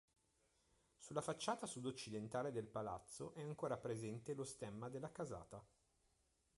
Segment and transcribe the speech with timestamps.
[0.97, 5.63] Sulla facciata sud occidentale del palazzo è ancora presente lo stemma della casata.